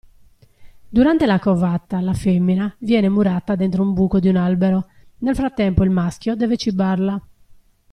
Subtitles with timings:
[0.89, 4.87] Durante la covata, la femmina, viene murata dentro un buco di un albero,
[5.19, 7.21] nel frattempo il maschio deve cibarla.